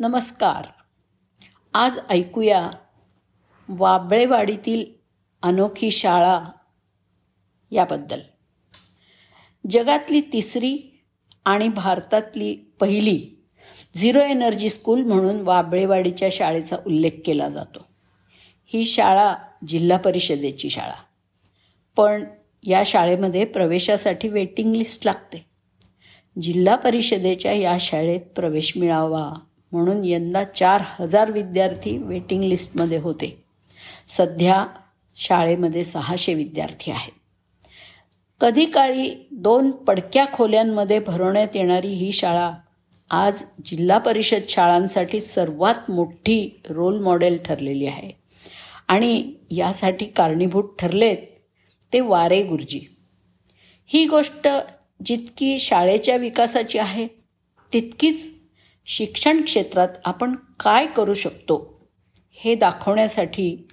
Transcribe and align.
नमस्कार. 0.00 0.66
आज 1.74 1.98
ऐकूया 2.10 2.70
वाबळेवाडीतील 3.68 4.84
अनोखी 5.42 5.90
शाळा 5.90 6.40
याबद्दल. 7.70 8.20
जगातली 9.70 10.20
तिसरी 10.20 11.04
आणि 11.44 11.68
भारतातली 11.68 12.54
पहिली 12.54 13.44
झिरो 13.94 14.20
एनर्जी 14.20 14.70
स्कूल 14.70 15.02
म्हणून 15.02 15.40
वाबळेवाडीच्या 15.40 16.28
शाळेचा 16.32 16.76
उल्लेख 16.86 17.10
केला 17.24 17.48
जातो. 17.48 17.86
ही 18.66 18.84
शाळा 18.84 19.34
जिल्हा 19.66 19.98
परिषदेची 19.98 20.70
शाळा. 20.70 21.02
पण 21.96 22.24
या 22.62 22.82
शाळेमध्ये 22.86 23.44
प्रवेशासाठी 23.44 24.28
वेटिंग 24.28 24.76
लिस्ट 24.76 25.06
लागते. 25.06 25.46
जिल्हा 26.42 26.76
परिषदेच्या 26.76 27.52
या 27.52 27.76
शाळेत 27.80 28.20
प्रवेश 28.20 28.72
मिळावा. 28.76 29.32
म्हणून 29.72 30.04
यंदा 30.04 30.44
चार 30.44 30.82
हजार 31.00 31.30
विद्यार्थी 31.30 31.98
वेटिंग 31.98 32.44
लिस्टमध्ये 32.44 32.98
होते. 32.98 33.44
सध्या 34.08 34.66
शाळेमध्ये 35.16 35.84
सहाशे 35.84 36.34
विद्यार्थी 36.34 36.90
आहेत. 36.90 37.12
कधी 38.40 38.64
काळी 38.64 39.28
दोन 39.30 39.70
पडक्या 39.70 40.26
खोल्यांमध्ये 40.32 40.98
भरवण्यात 40.98 41.48
येणारी 41.54 41.88
ही 41.88 42.12
शाळा 42.12 42.52
आज 43.10 43.42
जिल्हा 43.64 43.98
परिषद 43.98 44.40
शाळांसाठी 44.48 45.20
सर्वात 45.20 45.90
मोठी 45.90 46.60
रोल 46.68 47.00
मॉडेल 47.00 47.38
ठरलेली 47.44 47.86
आहे. 47.86 48.10
आणि 48.88 49.32
यासाठी 49.50 50.04
कारणीभूत 50.04 50.64
ठरलेत 50.78 51.16
ते 51.92 52.00
वारे 52.00 52.42
गुरुजी. 52.42 52.80
ही 53.86 54.06
गोष्ट 54.06 54.48
जितकी 55.04 55.58
शाळेच्या 55.58 56.16
विकासाची 56.16 56.78
आहे 56.78 57.06
तितकीच 57.72 58.39
शिक्षण 58.86 59.42
क्षेत्रात 59.44 59.88
आपण 60.04 60.34
काय 60.60 60.86
करू 60.86 61.14
शकतो 61.14 61.80
हे 62.30 62.54
दाखवण्यासाठी 62.54 63.68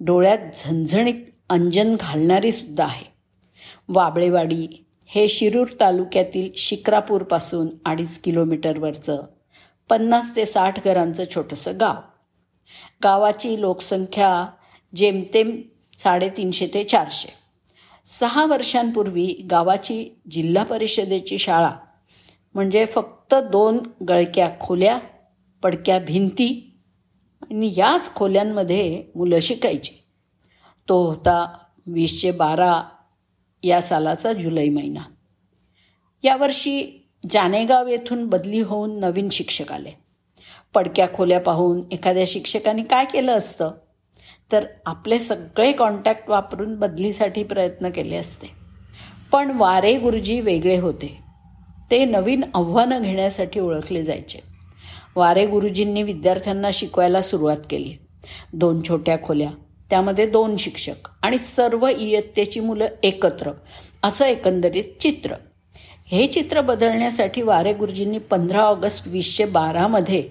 डोळ्यात 0.00 0.38
झणझणीत 0.56 1.14
अंजन 1.50 1.96
घालणारी 2.00 2.52
सुद्धा 2.52 2.84
आहे. 2.84 3.04
वाबळेवाडी 3.88 4.84
हे 5.06 5.28
शिरूर 5.28 5.66
तालुक्यातील 5.80 6.50
शिक्रापूरपासून 6.56 7.68
अडीच 7.84 8.18
किलोमीटरवरचं 8.18 9.22
पन्नास 9.88 10.36
ते 10.36 10.46
साठ 10.46 10.84
घरांचं 10.84 11.24
छोटंसं 11.34 11.72
गाव. 11.80 11.94
गावाची 13.04 13.60
लोकसंख्या 13.60 14.46
जेमतेम 14.96 15.60
साडेतीनशे 15.98 16.66
ते 16.66 16.84
चारशे. 16.84 17.32
सहा 18.06 18.46
वर्षांपूर्वी 18.46 19.26
गावाची 19.50 20.20
जिल्हा 20.30 20.64
परिषदेची 20.64 21.38
शाळा 21.38 21.70
म्हणजे 22.54 22.86
फक्त 22.86 23.34
दोन 23.34 23.78
गळक्या 24.08 24.50
खोल्या 24.60 24.98
पडक्या 25.62 25.98
भिंती 25.98 26.78
आणि 27.42 27.74
याच 27.76 28.14
खोल्यांमध्ये 28.14 29.04
मुलं 29.14 29.38
शिकायची. 29.38 29.92
तो 30.88 31.06
होता 31.06 31.58
वीसशे 31.86 32.30
बारा 32.30 32.82
या 33.62 33.82
सालाचा 33.82 34.32
जुलै 34.32 34.68
महिना. 34.68 35.00
यावर्षी 36.22 37.08
जानेगाव 37.30 37.88
येथून 37.88 38.26
बदली 38.26 38.60
होऊन 38.60 39.00
नवीन 39.00 39.28
शिक्षक 39.28 39.72
आले. 39.72 39.90
पडक्या 40.74 41.08
खोल्या 41.14 41.40
पाहून 41.40 41.82
एखाद्या 41.92 42.24
शिक्षकाने 42.26 42.82
काय 42.82 43.04
केलं 43.04 43.32
असतं? 43.32 43.70
तर 44.52 44.66
आपले 44.86 45.18
सगळे 45.18 45.72
कॉन्टॅक्ट 45.72 46.30
वापरून 46.30 46.78
बदलीसाठी 46.78 47.42
प्रयत्न 47.42 47.90
केले 47.90 48.16
असते. 48.16 48.46
पण 49.32 49.50
वारे 49.56 49.98
गुरुजी 49.98 50.40
वेगळे 50.40 50.78
होते. 50.78 51.19
ते 51.90 52.04
नवीन 52.04 52.42
आव्हानं 52.54 53.02
घेण्यासाठी 53.02 53.60
ओळखले 53.60 54.02
जायचे. 54.02 54.38
वारे 55.16 55.46
गुरुजींनी 55.46 56.02
विद्यार्थ्यांना 56.02 56.70
शिकवायला 56.72 57.22
सुरुवात 57.22 57.56
केली. 57.70 57.96
दोन 58.52 58.82
छोट्या 58.88 59.16
खोल्या 59.22 59.50
त्यामध्ये 59.90 60.26
दोन 60.26 60.56
शिक्षक 60.56 61.08
आणि 61.22 61.38
सर्व 61.38 61.86
इयत्तेची 61.86 62.60
मुलं 62.60 62.86
एकत्र 63.02 63.50
असं 64.02 64.26
एकंदरीत 64.26 65.00
चित्र. 65.00 65.34
हे 66.06 66.26
चित्र 66.26 66.60
बदलण्यासाठी 66.60 67.42
वारे 67.42 67.72
गुरुजींनी 67.72 68.18
पंधरा 68.18 68.62
ऑगस्ट 68.62 69.08
वीसशे 69.08 69.44
बारामध्ये 69.44 70.22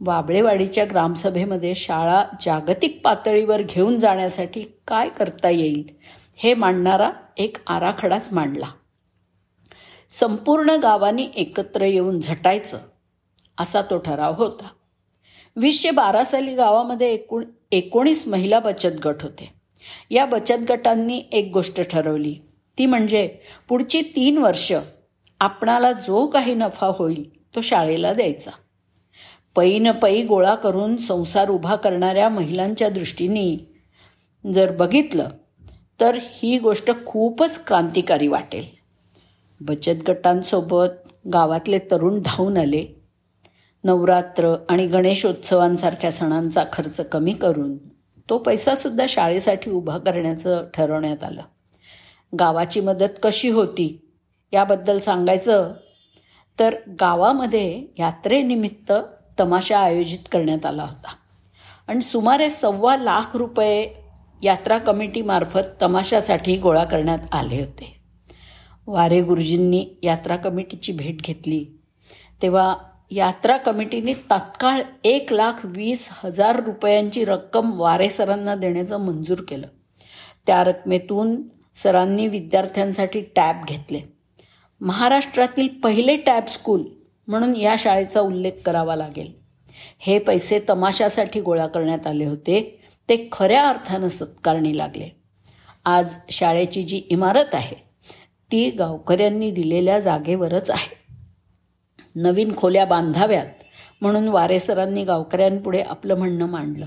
वाबळेवाडीच्या 0.00 0.84
ग्रामसभेमध्ये 0.84 1.74
शाळा 1.74 2.22
जागतिक 2.40 3.00
पातळीवर 3.04 3.62
घेऊन 3.62 3.98
जाण्यासाठी 3.98 4.62
काय 4.86 5.08
करता 5.08 5.50
येईल 5.50 5.82
हे 6.36 6.54
मांडणारा 6.54 7.10
एक 7.36 7.56
आराखडाच 7.66 8.32
मांडला. 8.32 8.66
संपूर्ण 10.10 10.70
गावांनी 10.70 11.28
एकत्र 11.36 11.82
येऊन 11.82 12.20
झटायचं 12.20 12.78
असा 13.58 13.82
तो 13.82 13.98
ठराव 13.98 14.34
होता. 14.34 14.68
वीसशे 15.56 15.90
बारा 15.90 16.24
साली 16.24 16.54
गावामध्ये 16.54 17.12
एकूण 17.12 17.44
एकोणीस 17.72 18.28
महिला 18.28 18.60
बचत 18.60 19.00
गट 19.04 19.22
होते. 19.22 19.52
या 20.10 20.24
बचत 20.24 20.70
गटांनी 20.70 21.22
एक 21.32 21.50
गोष्ट 21.52 21.80
ठरवली. 21.80 22.34
ती 22.78 22.86
म्हणजे 22.86 23.26
पुढची 23.68 24.02
तीन 24.02 24.38
वर्ष 24.38 24.72
आपणाला 25.40 25.92
जो 25.92 26.26
काही 26.26 26.54
नफा 26.54 26.86
होईल 26.86 27.54
तो 27.54 27.60
शाळेला 27.60 28.12
द्यायचा. 28.12 28.50
पै 29.56 29.78
न 29.78 29.90
पै 29.90 30.22
गोळा 30.22 30.54
करून 30.54 30.96
संसार 30.96 31.50
उभा 31.50 31.76
करणाऱ्या 31.76 32.28
महिलांच्या 32.28 32.88
दृष्टीने 32.88 33.76
जर 34.52 34.72
बघितलं 34.72 35.28
तर 36.00 36.18
ही 36.22 36.58
गोष्ट 36.58 36.90
खूपच 37.06 37.64
क्रांतिकारी 37.64 38.28
वाटेल. 38.28 38.75
बचत 39.60 40.08
गटांसोबत 40.08 41.08
गावातले 41.32 41.78
तरुण 41.78 42.22
धावून 42.24 42.56
आले. 42.56 42.86
नवरात्र 43.84 44.56
आणि 44.68 44.86
गणेशोत्सवांसारख्या 44.86 46.12
सणांचा 46.12 46.64
खर्च 46.72 47.00
कमी 47.00 47.32
करून 47.32 47.76
तो 48.30 48.38
पैसासुद्धा 48.38 49.06
शाळेसाठी 49.08 49.70
उभा 49.70 49.98
करण्याचं 49.98 50.64
ठरवण्यात 50.74 51.24
आलं. 51.24 51.42
गावाची 52.38 52.80
मदत 52.80 53.18
कशी 53.22 53.50
होती 53.50 54.12
याबद्दल 54.52 54.98
सांगायचं 54.98 55.72
तर 56.58 56.74
गावामध्ये 57.00 57.86
यात्रेनिमित्त 57.98 58.92
तमाशा 59.40 59.78
आयोजित 59.78 60.28
करण्यात 60.32 60.66
आला 60.66 60.82
होता. 60.82 61.08
आणि 61.88 62.00
सुमारे 62.00 62.50
सव्वा 62.50 62.96
लाख 62.96 63.36
रुपये 63.36 63.94
यात्रा 64.42 64.78
कमिटीमार्फत 64.78 65.82
तमाशासाठी 65.82 66.56
गोळा 66.56 66.84
करण्यात 66.84 67.18
आले 67.32 67.60
होते. 67.60 67.95
वारे 68.86 69.22
गुरुजींनी 69.22 69.86
यात्रा 70.02 70.36
कमिटीची 70.36 70.92
भेट 70.92 71.22
घेतली. 71.22 71.64
तेव्हा 72.42 72.76
यात्रा 73.10 73.56
कमिटीने 73.56 74.14
तात्काळ 74.14 74.82
एक 75.04 75.32
लाख 75.32 75.52
वीस 75.64 76.08
हजार 76.12 76.64
रुपयांची 76.64 77.24
रक्कम 77.24 77.80
वारे 77.80 78.08
सरांना 78.08 78.54
देण्याचं 78.54 79.00
मंजूर 79.00 79.38
केलं. 79.48 79.66
त्या 80.46 80.64
रकमेतून 80.64 81.42
सरांनी 81.74 82.28
विद्यार्थ्यांसाठी 82.28 83.20
टॅब 83.20 83.56
घेतले. 83.68 84.00
महाराष्ट्रातील 84.80 85.68
पहिले 85.68 86.16
टॅब 86.16 86.46
स्कूल 86.46 86.84
म्हणून 87.28 87.56
या 87.56 87.74
शाळेचा 87.78 88.20
उल्लेख 88.20 88.52
करावा 88.64 88.96
लागेल. 88.96 89.32
हे 89.98 90.18
पैसे 90.18 90.60
तमाशासाठी 90.70 91.40
गोळा 91.40 91.66
करण्यात 91.66 92.06
आले 92.06 92.24
होते. 92.24 92.80
ते 93.08 93.28
खऱ्या 93.32 93.68
अर्थानं 93.68 94.08
सत्कारणी 94.08 94.78
लागले. 94.78 95.08
आज 95.84 96.14
शाळेची 96.30 96.82
जी 96.82 97.02
इमारत 97.10 97.54
आहे 97.54 97.85
ती 98.52 98.70
गावकऱ्यांनी 98.70 99.50
दिलेल्या 99.50 100.00
जागेवरच 100.00 100.70
आहे. 100.70 100.96
नवीन 102.14 102.56
खोल्या 102.56 102.84
बांधाव्यात 102.84 103.46
म्हणून 104.00 104.28
वारेसरांनी 104.28 105.04
गावकऱ्यांपुढे 105.04 105.80
आपलं 105.80 106.14
म्हणणं 106.14 106.46
मांडलं. 106.46 106.86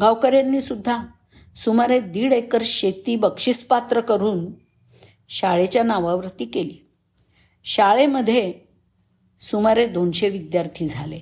गावकऱ्यांनी 0.00 0.60
सुद्धा 0.60 1.02
सुमारे 1.56 2.00
दीड 2.00 2.32
एकर 2.32 2.58
शेती 2.64 3.16
बक्षीसपात्र 3.16 4.00
करून 4.00 4.46
शाळेच्या 5.28 5.82
नावावरती 5.82 6.44
केली. 6.44 6.90
शाळेमध्ये 7.64 8.54
सुमारे 9.40 9.86
दोनशे 9.86 10.28
विद्यार्थी 10.28 10.88
झाले. 10.88 11.20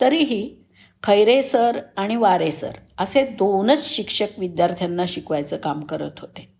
तरीही 0.00 0.56
खैरे 1.02 1.42
सर 1.42 1.80
आणि 1.96 2.16
वारे 2.16 2.50
सर 2.50 2.72
असे 2.98 3.22
दोनच 3.22 3.94
शिक्षक 3.94 4.38
विद्यार्थ्यांना 4.38 5.04
शिकवायचं 5.08 5.56
काम 5.56 5.80
करत 5.80 6.18
होते. 6.18 6.55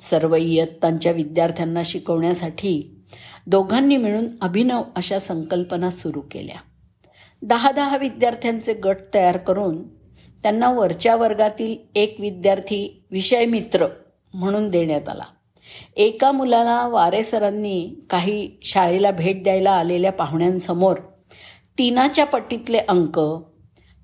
सर्व 0.00 0.34
इयत्तांच्या 0.34 1.12
विद्यार्थ्यांना 1.12 1.82
शिकवण्यासाठी 1.84 3.04
दोघांनी 3.46 3.96
मिळून 3.96 4.26
अभिनव 4.40 4.82
अशा 4.96 5.18
संकल्पना 5.18 5.90
सुरू 5.90 6.20
केल्या. 6.20 6.56
दहा 7.42 7.72
दहा 7.72 7.96
विद्यार्थ्यांचे 7.96 8.74
गट 8.74 8.96
तयार 9.14 9.36
करून 9.36 9.88
त्यांना 10.42 10.70
वरच्या 10.70 11.16
वर्गातील 11.16 11.76
एक 11.94 12.16
विद्यार्थी 12.20 13.04
विषय 13.10 13.46
मित्र 13.46 13.86
म्हणून 14.34 14.68
देण्यात 14.70 15.08
आला. 15.08 15.24
एका 15.96 16.32
मुलाला 16.32 16.86
वारेसरांनी 16.86 17.94
काही 18.10 18.50
शाळेला 18.62 19.10
भेट 19.10 19.42
द्यायला 19.42 19.70
आलेल्या 19.70 20.12
पाहुण्यांसमोर 20.12 20.96
तीनाच्या 21.78 22.26
पट्टीतले 22.26 22.78
अंक 22.78 23.20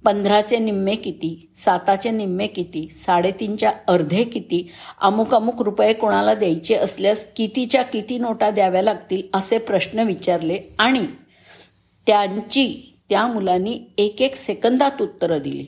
पंधराचे 0.07 0.59
निम्मे 0.59 0.95
किती 0.95 1.51
साताचे 1.57 2.11
निम्मे 2.11 2.47
किती 2.47 2.89
साडेतीनच्या 2.89 3.73
अर्धे 3.89 4.25
किती 4.25 4.71
अमुक 5.01 5.35
अमुक 5.35 5.63
रुपये 5.63 5.93
कोणाला 5.93 6.35
द्यायचे 6.35 6.75
असल्यास 6.75 7.25
कितीच्या 7.37 7.83
किती 7.83 8.19
नोटा 8.19 8.51
द्याव्या 8.51 8.83
लागतील 8.83 9.23
असे 9.35 9.59
प्रश्न 9.59 9.99
विचारले 9.99 10.59
आणि 10.79 11.07
त्यांची 12.07 12.97
त्या 13.09 13.27
मुलांनी 13.27 13.81
एक 13.99 14.23
एक 14.23 14.37
सेकंदात 14.37 15.03
उत्तरं 15.03 15.39
दिली. 15.39 15.67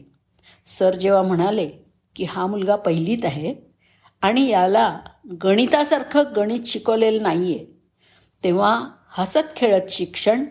सर 0.66 0.94
जेव्हा 0.94 1.22
म्हणाले 1.22 1.68
की 2.16 2.24
हा 2.24 2.46
मुलगा 2.46 2.76
पहिलीत 2.76 3.24
आहे 3.24 3.54
आणि 4.22 4.48
याला 4.48 4.98
गणितासारखं 5.42 6.22
गणित 6.36 6.60
शिकवलेलं 6.66 7.22
नाही 7.22 7.54
आहे 7.56 7.66
तेव्हा 8.44 8.88
हसत 9.08 9.56
खेळत 9.56 9.90
शिक्षण 9.90 10.44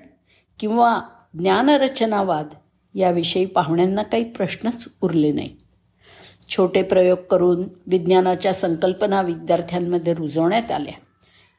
किंवा 0.60 1.02
ज्ञानरचनावाद 1.34 2.48
याविषयी 2.98 3.46
पाहुण्यांना 3.46 4.04
काही 4.04 4.24
प्रश्नच 4.24 4.86
उरले 5.02 5.32
नाही. 5.32 5.56
छोटे 6.50 6.82
प्रयोग 6.82 7.18
करून 7.18 7.64
विज्ञानाच्या 7.88 8.54
संकल्पना 8.54 9.22
विद्यार्थ्यांमध्ये 9.22 10.14
रुजवण्यात 10.14 10.72
आल्या. 10.72 10.94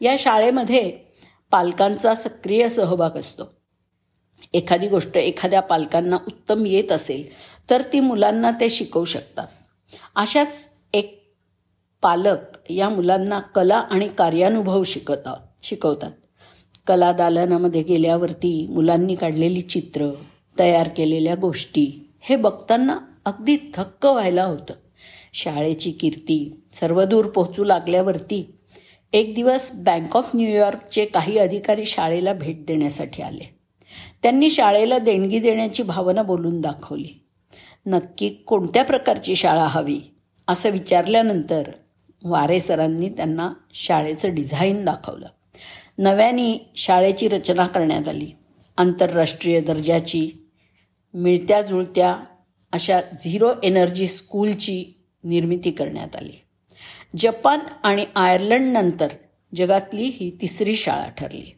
या 0.01 0.17
शाळेमध्ये 0.19 0.99
पालकांचा 1.51 2.15
सक्रिय 2.15 2.69
सहभाग 2.69 3.11
असतो. 3.11 3.45
एखादी 4.55 4.89
गोष्ट 4.89 5.17
एखाद्या 5.17 5.61
पालकांना 5.61 6.17
उत्तम 6.27 6.67
येत 6.67 6.93
असेल 6.93 7.25
तर 7.71 7.83
ती 7.83 8.01
मुलांना 8.01 8.51
ते 8.51 8.71
शिकवू 8.71 9.05
शकतात. 9.05 9.47
अशाच 10.17 10.71
एक 10.95 11.35
पालक 12.03 12.71
या 12.71 12.89
मुलांना 12.89 13.39
कला 13.39 13.77
आणि 13.77 14.09
कार्यानुभव 14.09 14.83
शिकवतात 14.83 15.37
शिकवतात. 15.63 16.11
कला 16.87 17.13
दालनामध्ये 17.13 17.83
गेल्यावरती 17.83 18.67
मुलांनी 18.71 19.15
काढलेली 19.15 19.61
चित्र 19.61 20.11
तयार 20.59 20.89
केलेल्या 20.89 21.35
गोष्टी 21.35 22.09
हे 22.21 22.37
बघताना 22.37 22.99
अगदी 23.25 23.57
थक्क 23.75 24.07
व्हायला 24.07 24.45
होतं. 24.45 24.75
शाळेची 25.33 25.91
कीर्ती 25.91 26.61
सर्वदूर 26.73 27.27
पोहोचू 27.27 27.65
लागल्यावरती 27.65 28.55
एक 29.13 29.35
दिवस 29.35 29.73
बँक 29.75 30.17
ऑफ 30.17 30.31
न्यूयॉर्कचे 30.35 31.05
काही 31.05 31.39
अधिकारी 31.39 31.85
शाळेला 31.85 32.33
भेट 32.33 32.67
देण्यासाठी 32.67 33.23
आले. 33.23 33.59
त्यांनी 34.23 34.51
शाळेला 34.51 34.99
देणगी 34.99 35.39
देण्याची 35.39 35.83
भावना 35.83 36.23
बोलून 36.23 36.61
दाखवली. 36.61 37.23
नक्की 37.87 38.29
कोणत्या 38.29 38.85
प्रकारची 38.85 39.37
शाळा 39.37 39.67
हवी? 39.67 40.01
असं 40.49 40.71
विचारल्यानंतर 40.71 41.63
वारे 42.25 42.61
सरांनी 42.61 43.09
त्यांना 43.09 43.51
शाळेचं 43.73 44.35
डिझाईन 44.35 44.85
दाखवलं. 44.85 45.27
नव्याने 45.99 46.71
शाळेची 46.77 47.29
रचना 47.29 47.67
करण्यात 47.67 48.09
आली. 48.09 48.31
आंतरराष्ट्रीय 48.77 49.61
दर्जाची 49.61 50.31
मिळत्या 51.15 51.63
जुळत्या 51.63 52.17
अशा 52.73 53.01
झिरो 53.25 53.51
एनर्जी 53.63 54.07
स्कूलची 54.07 54.85
निर्मिती 55.25 55.71
करण्यात 55.71 56.17
आली. 56.17 56.33
जपान 57.17 57.59
आणि 57.83 58.07
आयर्लंडनंतर 58.17 59.09
जगातली 59.55 60.03
ही 60.03 60.37
तिसरी 60.41 60.77
शाळा 60.77 61.09
ठरली. 61.09 61.55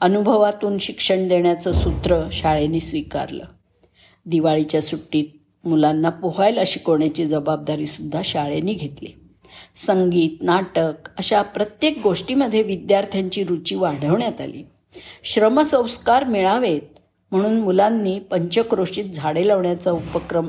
अनुभवातून 0.00 0.78
शिक्षण 0.78 1.28
देण्याचं 1.28 1.72
सूत्र 1.72 2.28
शाळेने 2.32 2.80
स्वीकारलं. 2.80 3.44
दिवाळीच्या 4.26 4.82
सुट्टीत 4.82 5.24
मुलांना 5.66 6.10
पोहायला 6.10 6.60
शिकवण्याची 6.66 7.26
जबाबदारीसुद्धा 7.26 8.20
शाळेने 8.24 8.72
घेतली. 8.72 9.08
संगीत 9.74 10.42
नाटक 10.42 11.08
अशा 11.18 11.42
प्रत्येक 11.42 11.98
गोष्टीमध्ये 12.02 12.62
विद्यार्थ्यांची 12.62 13.44
रुची 13.44 13.74
वाढवण्यात 13.74 14.40
आली. 14.40 14.62
श्रमसंस्कार 15.24 16.24
मिळावेत 16.24 16.80
म्हणून 17.32 17.60
मुलांनी 17.60 18.18
पंचक्रोशीत 18.18 19.04
झाडे 19.04 19.48
लावण्याचा 19.48 19.90
उपक्रम 19.90 20.48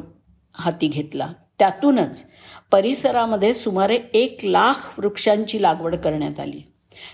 हाती 0.55 0.87
घेतला. 0.87 1.33
त्यातूनच 1.59 2.25
परिसरामध्ये 2.71 3.53
सुमारे 3.53 3.99
एक 4.13 4.37
लाख 4.43 4.99
वृक्षांची 4.99 5.61
लागवड 5.61 5.95
करण्यात 5.95 6.39
आली. 6.39 6.61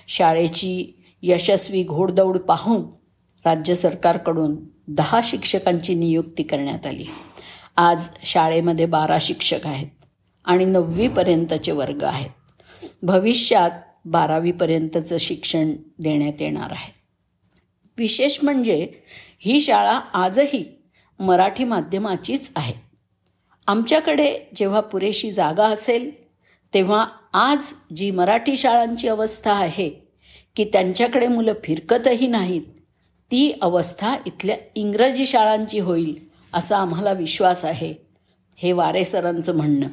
शाळेची 0.08 1.04
यशस्वी 1.22 1.84
घोडदौड 1.84 2.38
पाहून 2.38 2.82
राज्य 3.46 3.76
सरकारकडून 3.76 4.56
दहा 4.88 5.22
शिक्षकांची 5.24 5.96
नियुक्ती 5.96 6.44
करण्यात 6.44 6.86
आली. 6.86 7.06
आज 7.78 8.08
शाळेमध्ये 8.24 8.86
बारा 8.86 9.18
शिक्षक 9.22 9.68
आहेत 9.68 9.88
आणि 10.46 10.66
नववीपर्यंतचे 10.66 11.72
वर्ग 11.72 12.04
आहेत. 12.04 12.30
भविष्यात 13.04 13.72
बारावीपर्यंतचं 14.06 15.18
शिक्षण 15.18 15.72
देण्यात 16.00 16.42
येणार 16.42 16.72
आहे. 16.72 16.94
विशेष 17.98 18.40
म्हणजे 18.44 18.88
ही 19.40 19.62
शाळा 19.62 20.00
आजही 20.14 20.66
मराठी 21.20 21.64
माध्यमाचीच 21.64 22.52
आहे. 22.56 22.74
आमच्याकडे 23.68 24.40
जेव्हा 24.56 24.80
पुरेशी 24.80 25.32
जागा 25.32 25.66
असेल 25.66 26.24
तेव्हा 26.74 27.06
आज 27.34 27.74
जी 27.96 28.12
मराठी 28.12 28.58
शाळांची 28.58 29.08
अवस्था 29.08 29.52
आहे 29.52 29.90
की 30.56 30.64
त्यांच्याकडे 30.64 31.28
मुलं 31.28 31.54
फिरकतही 31.64 32.28
नाहीत 32.28 32.62
ती 33.32 33.58
अवस्था 33.62 34.16
इथल्या 34.26 34.58
इंग्रजी 34.76 35.26
शाळांची 35.26 35.80
होईल 35.80 36.20
असा 36.54 36.78
आम्हाला 36.78 37.12
विश्वास 37.12 37.66
आहे 37.66 37.94
हे 38.58 38.72
वारे 38.72 39.06
सरांचं 39.06 39.58
म्हणणं. 39.58 39.88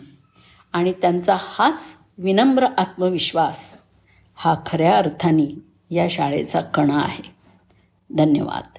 आणि 0.72 0.92
त्यांचा 0.92 1.36
हाच 1.38 1.96
विनम्र 2.18 2.66
आत्मविश्वास 2.78 3.78
हा 4.34 4.54
खऱ्या 4.66 4.96
अर्थाने 4.96 5.54
या 5.90 6.06
शाळेचा 6.10 6.60
कणा 6.60 6.98
आहे. 6.98 7.22
धन्यवाद. 8.10 8.78